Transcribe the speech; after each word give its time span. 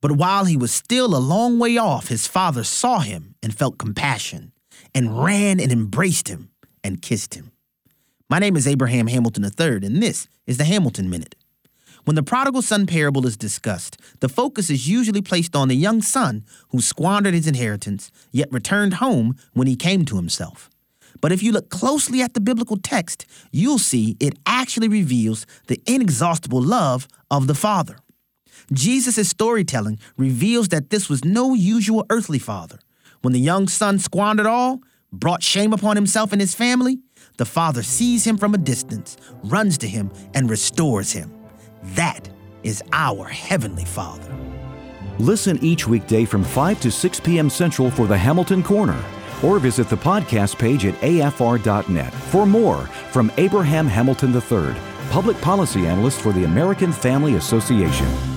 But 0.00 0.12
while 0.12 0.44
he 0.44 0.56
was 0.56 0.72
still 0.72 1.16
a 1.16 1.18
long 1.18 1.58
way 1.58 1.76
off, 1.78 2.08
his 2.08 2.26
father 2.26 2.64
saw 2.64 3.00
him 3.00 3.34
and 3.42 3.56
felt 3.56 3.78
compassion 3.78 4.52
and 4.94 5.22
ran 5.22 5.58
and 5.58 5.72
embraced 5.72 6.28
him 6.28 6.50
and 6.84 7.02
kissed 7.02 7.34
him. 7.34 7.52
My 8.28 8.38
name 8.38 8.56
is 8.56 8.66
Abraham 8.66 9.06
Hamilton 9.06 9.44
III, 9.44 9.86
and 9.86 10.02
this 10.02 10.28
is 10.46 10.58
the 10.58 10.64
Hamilton 10.64 11.08
Minute. 11.08 11.34
When 12.04 12.14
the 12.14 12.22
prodigal 12.22 12.62
son 12.62 12.86
parable 12.86 13.26
is 13.26 13.36
discussed, 13.36 13.98
the 14.20 14.28
focus 14.28 14.70
is 14.70 14.88
usually 14.88 15.22
placed 15.22 15.56
on 15.56 15.68
the 15.68 15.74
young 15.74 16.02
son 16.02 16.44
who 16.68 16.80
squandered 16.80 17.34
his 17.34 17.48
inheritance, 17.48 18.12
yet 18.30 18.52
returned 18.52 18.94
home 18.94 19.36
when 19.54 19.66
he 19.66 19.74
came 19.74 20.04
to 20.04 20.16
himself. 20.16 20.70
But 21.20 21.32
if 21.32 21.42
you 21.42 21.50
look 21.50 21.68
closely 21.68 22.22
at 22.22 22.34
the 22.34 22.40
biblical 22.40 22.76
text, 22.76 23.26
you'll 23.50 23.78
see 23.78 24.16
it 24.20 24.38
actually 24.46 24.88
reveals 24.88 25.46
the 25.66 25.80
inexhaustible 25.86 26.62
love 26.62 27.08
of 27.30 27.48
the 27.48 27.54
Father. 27.54 27.96
Jesus' 28.72 29.28
storytelling 29.28 29.98
reveals 30.16 30.68
that 30.68 30.90
this 30.90 31.08
was 31.08 31.24
no 31.24 31.54
usual 31.54 32.04
earthly 32.10 32.38
father. 32.38 32.78
When 33.22 33.32
the 33.32 33.40
young 33.40 33.68
son 33.68 33.98
squandered 33.98 34.46
all, 34.46 34.80
brought 35.12 35.42
shame 35.42 35.72
upon 35.72 35.96
himself 35.96 36.32
and 36.32 36.40
his 36.40 36.54
family, 36.54 36.98
the 37.36 37.44
father 37.44 37.82
sees 37.82 38.26
him 38.26 38.36
from 38.36 38.54
a 38.54 38.58
distance, 38.58 39.16
runs 39.44 39.78
to 39.78 39.88
him, 39.88 40.10
and 40.34 40.48
restores 40.48 41.12
him. 41.12 41.32
That 41.82 42.28
is 42.62 42.82
our 42.92 43.26
Heavenly 43.26 43.84
Father. 43.84 44.34
Listen 45.18 45.58
each 45.62 45.86
weekday 45.86 46.24
from 46.24 46.44
5 46.44 46.80
to 46.80 46.90
6 46.90 47.20
p.m. 47.20 47.48
Central 47.48 47.90
for 47.90 48.06
the 48.06 48.18
Hamilton 48.18 48.62
Corner, 48.62 49.02
or 49.42 49.58
visit 49.58 49.88
the 49.88 49.96
podcast 49.96 50.58
page 50.58 50.84
at 50.84 50.94
afr.net 51.00 52.12
for 52.12 52.46
more 52.46 52.86
from 53.10 53.32
Abraham 53.36 53.86
Hamilton 53.86 54.34
III, 54.34 54.74
Public 55.10 55.40
Policy 55.40 55.86
Analyst 55.86 56.20
for 56.20 56.32
the 56.32 56.44
American 56.44 56.92
Family 56.92 57.36
Association. 57.36 58.35